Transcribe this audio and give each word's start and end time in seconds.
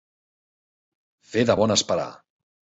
Fer 1.35 1.45
de 1.53 1.59
bon 1.63 1.77
esperar. 1.79 2.11